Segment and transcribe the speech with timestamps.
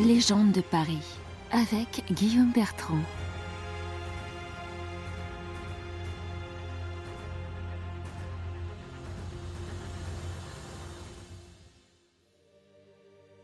[0.00, 0.98] Légende de Paris
[1.52, 2.98] avec Guillaume Bertrand.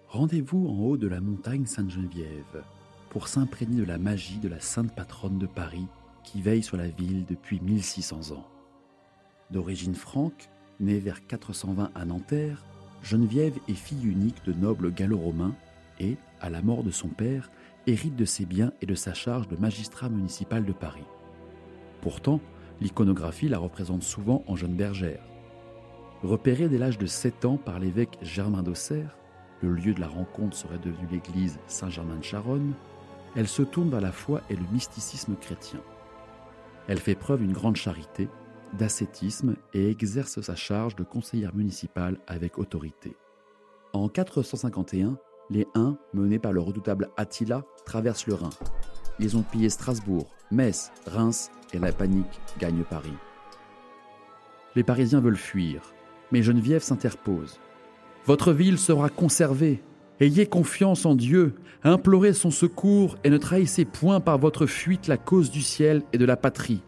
[0.08, 2.64] Rendez-vous en haut de la montagne Sainte-Geneviève
[3.10, 5.86] pour s'imprégner de la magie de la sainte patronne de Paris
[6.24, 8.48] qui veille sur la ville depuis 1600 ans.
[9.52, 10.48] D'origine franque,
[10.80, 12.64] née vers 420 à Nanterre,
[13.04, 15.54] Geneviève est fille unique de nobles gallo-romains
[16.00, 17.50] et, à la mort de son père,
[17.86, 21.06] hérite de ses biens et de sa charge de magistrat municipal de Paris.
[22.00, 22.40] Pourtant,
[22.80, 25.22] l'iconographie la représente souvent en jeune bergère.
[26.22, 29.16] Repérée dès l'âge de 7 ans par l'évêque Germain d'Auxerre,
[29.62, 32.74] le lieu de la rencontre serait devenu l'église Saint-Germain de Charonne,
[33.36, 35.80] elle se tourne vers la foi et le mysticisme chrétien.
[36.88, 38.28] Elle fait preuve d'une grande charité,
[38.72, 43.16] d'ascétisme et exerce sa charge de conseillère municipale avec autorité.
[43.92, 45.18] En 451,
[45.50, 48.50] les Huns, menés par le redoutable Attila, traversent le Rhin.
[49.18, 53.12] Ils ont pillé Strasbourg, Metz, Reims et la panique gagne Paris.
[54.76, 55.92] Les Parisiens veulent fuir,
[56.30, 57.60] mais Geneviève s'interpose.
[58.24, 59.82] Votre ville sera conservée.
[60.20, 65.16] Ayez confiance en Dieu, implorez son secours et ne trahissez point par votre fuite la
[65.16, 66.82] cause du ciel et de la patrie.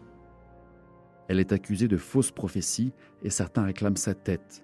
[1.27, 4.63] Elle est accusée de fausses prophéties et certains réclament sa tête.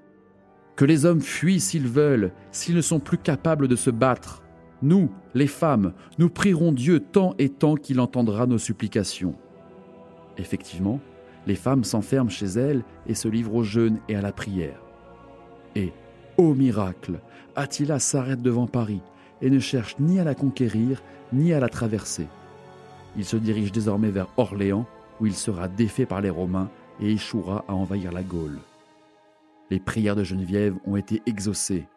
[0.80, 4.44] Que les hommes fuient s'ils veulent, s'ils ne sont plus capables de se battre.
[4.82, 9.36] Nous, les femmes, nous prierons Dieu tant et tant qu'il entendra nos supplications.
[10.38, 11.02] Effectivement,
[11.48, 14.80] les femmes s'enferment chez elles et se livrent au jeûne et à la prière.
[15.76, 15.92] Et,
[16.38, 17.20] ô miracle,
[17.58, 19.02] Attila s'arrête devant Paris
[19.42, 22.28] et ne cherche ni à la conquérir ni à la traverser.
[23.18, 24.86] Il se dirige désormais vers Orléans,
[25.20, 26.70] où il sera défait par les Romains
[27.02, 28.60] et échouera à envahir la Gaule
[29.70, 31.88] les prières de Geneviève ont été exaucées.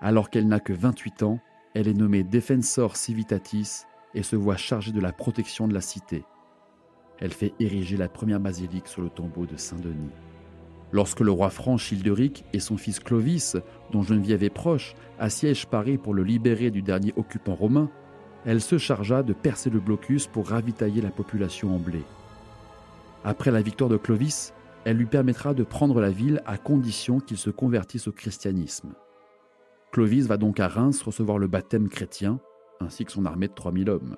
[0.00, 1.38] Alors qu'elle n'a que 28 ans,
[1.74, 3.84] elle est nommée Defensor Civitatis
[4.14, 6.24] et se voit chargée de la protection de la cité.
[7.18, 10.10] Elle fait ériger la première basilique sur le tombeau de Saint-Denis.
[10.92, 13.56] Lorsque le roi franc Childeric et son fils Clovis,
[13.92, 17.88] dont Geneviève est proche, assiègent Paris pour le libérer du dernier occupant romain,
[18.44, 22.02] elle se chargea de percer le blocus pour ravitailler la population en blé.
[23.22, 24.54] Après la victoire de Clovis,
[24.84, 28.94] elle lui permettra de prendre la ville à condition qu'il se convertisse au christianisme.
[29.92, 32.40] Clovis va donc à Reims recevoir le baptême chrétien,
[32.80, 34.16] ainsi que son armée de 3000 hommes.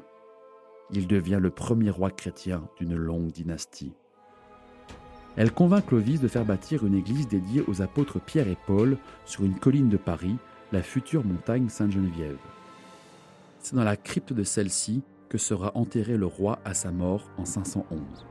[0.90, 3.94] Il devient le premier roi chrétien d'une longue dynastie.
[5.36, 9.44] Elle convainc Clovis de faire bâtir une église dédiée aux apôtres Pierre et Paul sur
[9.44, 10.36] une colline de Paris,
[10.72, 12.36] la future montagne Sainte-Geneviève.
[13.60, 17.46] C'est dans la crypte de celle-ci que sera enterré le roi à sa mort en
[17.46, 18.26] 511.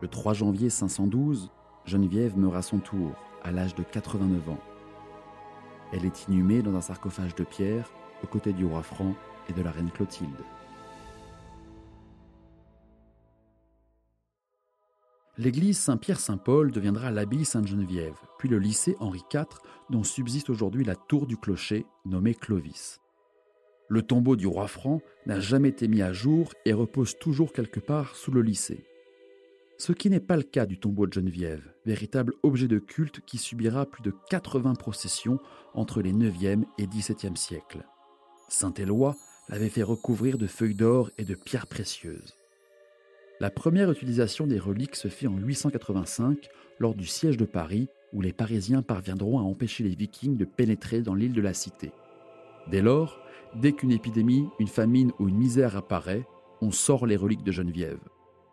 [0.00, 1.50] Le 3 janvier 512,
[1.84, 3.12] Geneviève meurt à son tour,
[3.42, 4.60] à l'âge de 89 ans.
[5.92, 7.92] Elle est inhumée dans un sarcophage de pierre,
[8.24, 9.14] aux côtés du roi franc
[9.50, 10.30] et de la reine Clotilde.
[15.36, 19.44] L'église Saint-Pierre-Saint-Paul deviendra l'abbaye Sainte-Geneviève, puis le lycée Henri IV,
[19.90, 23.00] dont subsiste aujourd'hui la tour du clocher, nommée Clovis.
[23.88, 27.80] Le tombeau du roi franc n'a jamais été mis à jour et repose toujours quelque
[27.80, 28.86] part sous le lycée
[29.80, 33.38] ce qui n'est pas le cas du tombeau de Geneviève, véritable objet de culte qui
[33.38, 35.38] subira plus de 80 processions
[35.72, 37.86] entre les 9e et 17e siècles.
[38.50, 39.16] Saint-Éloi
[39.48, 42.34] l'avait fait recouvrir de feuilles d'or et de pierres précieuses.
[43.40, 48.20] La première utilisation des reliques se fait en 885 lors du siège de Paris où
[48.20, 51.90] les Parisiens parviendront à empêcher les Vikings de pénétrer dans l'île de la Cité.
[52.70, 53.18] Dès lors,
[53.54, 56.26] dès qu'une épidémie, une famine ou une misère apparaît,
[56.60, 58.09] on sort les reliques de Geneviève.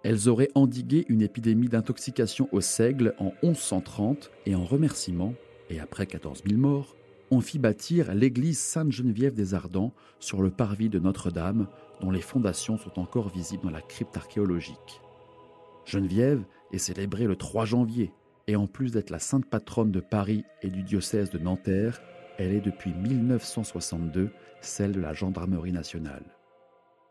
[0.08, 5.34] Elles auraient endigué une épidémie d'intoxication au seigle en 1130 et en remerciement,
[5.70, 6.96] et après 14 000 morts,
[7.30, 9.92] on fit bâtir l'église Sainte-Geneviève des Ardents
[10.22, 11.68] sur le parvis de Notre-Dame,
[12.00, 15.02] dont les fondations sont encore visibles dans la crypte archéologique.
[15.84, 18.14] Geneviève est célébrée le 3 janvier,
[18.48, 22.02] et en plus d'être la sainte patronne de Paris et du diocèse de Nanterre,
[22.38, 24.30] elle est depuis 1962
[24.62, 26.24] celle de la gendarmerie nationale.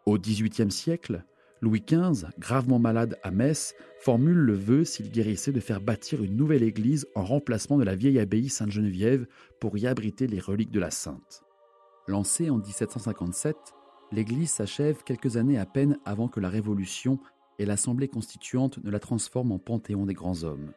[0.07, 1.25] Au XVIIIe siècle,
[1.63, 6.37] Louis XV, gravement malade à Metz, formule le vœu, s'il guérissait, de faire bâtir une
[6.37, 9.27] nouvelle église en remplacement de la vieille abbaye Sainte-Geneviève
[9.59, 11.43] pour y abriter les reliques de la sainte.
[12.09, 13.57] Lancée en 1757,
[14.13, 17.19] l'église s'achève quelques années à peine avant que la Révolution
[17.59, 20.73] et l'Assemblée constituante ne la transforment en panthéon des grands hommes.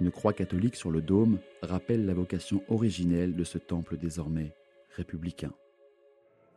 [0.00, 4.54] Une croix catholique sur le dôme rappelle la vocation originelle de ce temple désormais
[4.96, 5.52] républicain.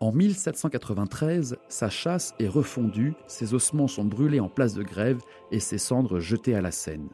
[0.01, 5.21] En 1793, sa chasse est refondue, ses ossements sont brûlés en place de grève
[5.51, 7.09] et ses cendres jetées à la Seine.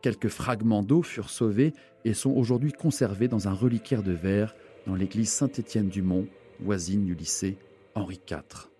[0.00, 1.74] Quelques fragments d'eau furent sauvés
[2.06, 4.54] et sont aujourd'hui conservés dans un reliquaire de verre
[4.86, 6.26] dans l'église Saint-Étienne du Mont,
[6.60, 7.58] voisine du lycée
[7.94, 8.70] Henri IV.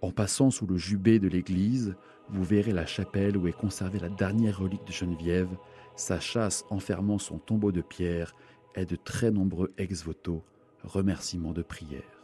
[0.00, 1.96] En passant sous le jubé de l'église,
[2.28, 5.50] vous verrez la chapelle où est conservée la dernière relique de Geneviève,
[5.96, 8.36] sa chasse enfermant son tombeau de pierre
[8.76, 10.44] et de très nombreux ex-voto,
[10.84, 12.21] remerciements de prière.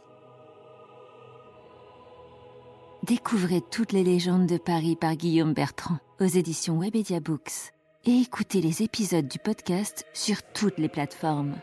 [3.09, 7.73] Découvrez toutes les légendes de Paris par Guillaume Bertrand aux éditions Webedia Books
[8.05, 11.55] et écoutez les épisodes du podcast sur toutes les plateformes.